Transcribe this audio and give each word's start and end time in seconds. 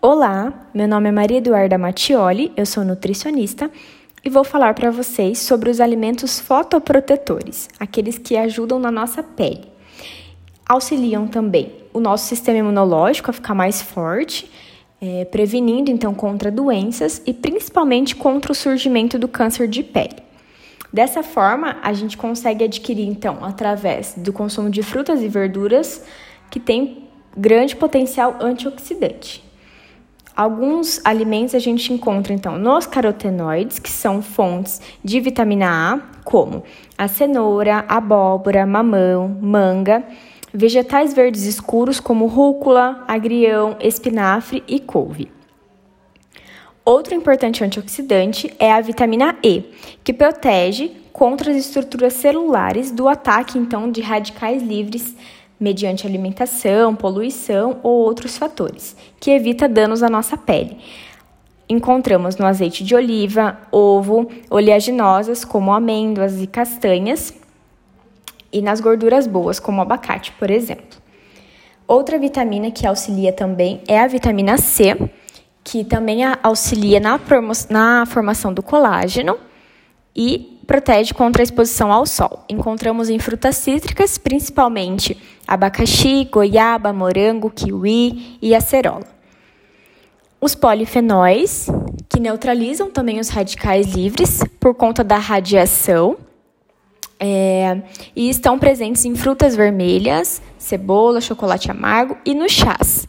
Olá, 0.00 0.52
meu 0.72 0.86
nome 0.86 1.08
é 1.08 1.12
Maria 1.12 1.38
Eduarda 1.38 1.76
Mattioli, 1.76 2.52
eu 2.56 2.64
sou 2.64 2.84
nutricionista 2.84 3.68
e 4.24 4.30
vou 4.30 4.44
falar 4.44 4.72
para 4.72 4.92
vocês 4.92 5.40
sobre 5.40 5.68
os 5.68 5.80
alimentos 5.80 6.38
fotoprotetores, 6.38 7.68
aqueles 7.80 8.16
que 8.16 8.36
ajudam 8.36 8.78
na 8.78 8.92
nossa 8.92 9.24
pele. 9.24 9.64
Auxiliam 10.68 11.26
também 11.26 11.72
o 11.92 11.98
nosso 11.98 12.28
sistema 12.28 12.58
imunológico 12.58 13.28
a 13.28 13.32
ficar 13.32 13.56
mais 13.56 13.82
forte, 13.82 14.48
é, 15.02 15.24
prevenindo 15.24 15.90
então 15.90 16.14
contra 16.14 16.48
doenças 16.48 17.20
e 17.26 17.34
principalmente 17.34 18.14
contra 18.14 18.52
o 18.52 18.54
surgimento 18.54 19.18
do 19.18 19.26
câncer 19.26 19.66
de 19.66 19.82
pele. 19.82 20.22
Dessa 20.92 21.24
forma, 21.24 21.76
a 21.82 21.92
gente 21.92 22.16
consegue 22.16 22.62
adquirir 22.62 23.08
então 23.08 23.44
através 23.44 24.14
do 24.16 24.32
consumo 24.32 24.70
de 24.70 24.80
frutas 24.80 25.20
e 25.20 25.26
verduras 25.26 26.04
que 26.48 26.60
tem 26.60 27.08
grande 27.36 27.74
potencial 27.74 28.36
antioxidante. 28.40 29.47
Alguns 30.38 31.00
alimentos 31.04 31.52
a 31.52 31.58
gente 31.58 31.92
encontra 31.92 32.32
então 32.32 32.56
nos 32.56 32.86
carotenoides, 32.86 33.80
que 33.80 33.90
são 33.90 34.22
fontes 34.22 34.80
de 35.02 35.18
vitamina 35.18 35.66
A, 35.68 36.00
como 36.22 36.62
a 36.96 37.08
cenoura, 37.08 37.84
abóbora, 37.88 38.64
mamão, 38.64 39.36
manga, 39.42 40.04
vegetais 40.54 41.12
verdes 41.12 41.42
escuros 41.42 41.98
como 41.98 42.26
rúcula, 42.26 43.02
agrião, 43.08 43.76
espinafre 43.80 44.62
e 44.68 44.78
couve. 44.78 45.28
Outro 46.84 47.16
importante 47.16 47.64
antioxidante 47.64 48.54
é 48.60 48.70
a 48.70 48.80
vitamina 48.80 49.34
E, 49.42 49.64
que 50.04 50.12
protege 50.12 50.92
contra 51.12 51.50
as 51.50 51.56
estruturas 51.56 52.12
celulares 52.12 52.92
do 52.92 53.08
ataque 53.08 53.58
então 53.58 53.90
de 53.90 54.00
radicais 54.02 54.62
livres 54.62 55.16
mediante 55.58 56.06
alimentação, 56.06 56.94
poluição 56.94 57.78
ou 57.82 58.04
outros 58.04 58.36
fatores, 58.36 58.96
que 59.18 59.30
evita 59.30 59.68
danos 59.68 60.02
à 60.02 60.08
nossa 60.08 60.36
pele. 60.36 60.78
Encontramos 61.68 62.36
no 62.36 62.46
azeite 62.46 62.82
de 62.82 62.94
oliva, 62.94 63.58
ovo, 63.70 64.28
oleaginosas 64.48 65.44
como 65.44 65.72
amêndoas 65.72 66.40
e 66.40 66.46
castanhas, 66.46 67.34
e 68.50 68.62
nas 68.62 68.80
gorduras 68.80 69.26
boas, 69.26 69.60
como 69.60 69.82
abacate, 69.82 70.32
por 70.32 70.50
exemplo. 70.50 70.98
Outra 71.86 72.18
vitamina 72.18 72.70
que 72.70 72.86
auxilia 72.86 73.32
também 73.32 73.82
é 73.86 74.00
a 74.00 74.06
vitamina 74.06 74.56
C, 74.56 74.96
que 75.62 75.84
também 75.84 76.20
auxilia 76.42 77.00
na, 77.00 77.20
na 77.68 78.06
formação 78.06 78.54
do 78.54 78.62
colágeno 78.62 79.36
e 80.16 80.58
protege 80.66 81.14
contra 81.14 81.42
a 81.42 81.44
exposição 81.44 81.92
ao 81.92 82.04
sol. 82.04 82.44
Encontramos 82.48 83.08
em 83.08 83.18
frutas 83.18 83.56
cítricas, 83.56 84.18
principalmente 84.18 85.16
abacaxi, 85.48 86.28
goiaba, 86.30 86.92
morango, 86.92 87.50
kiwi 87.50 88.36
e 88.42 88.54
acerola. 88.54 89.06
Os 90.38 90.54
polifenóis, 90.54 91.66
que 92.06 92.20
neutralizam 92.20 92.90
também 92.90 93.18
os 93.18 93.30
radicais 93.30 93.86
livres 93.86 94.44
por 94.60 94.74
conta 94.74 95.02
da 95.02 95.16
radiação, 95.16 96.18
é, 97.18 97.82
e 98.14 98.28
estão 98.28 98.58
presentes 98.58 99.04
em 99.04 99.16
frutas 99.16 99.56
vermelhas, 99.56 100.40
cebola, 100.56 101.20
chocolate 101.20 101.70
amargo 101.70 102.16
e 102.24 102.34
no 102.34 102.48
chás. 102.48 103.08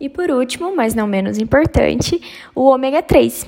E 0.00 0.08
por 0.08 0.30
último, 0.30 0.74
mas 0.74 0.94
não 0.94 1.06
menos 1.06 1.36
importante, 1.36 2.20
o 2.54 2.62
ômega 2.62 3.02
3, 3.02 3.44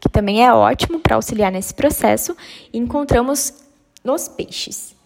que 0.00 0.08
também 0.08 0.44
é 0.44 0.52
ótimo 0.52 1.00
para 1.00 1.16
auxiliar 1.16 1.50
nesse 1.50 1.74
processo, 1.74 2.36
encontramos 2.72 3.52
nos 4.02 4.28
peixes. 4.28 4.97